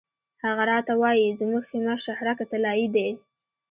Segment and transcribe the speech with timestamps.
[0.45, 3.07] هغه راته وایي زموږ خیمه شهرک طلایي دی.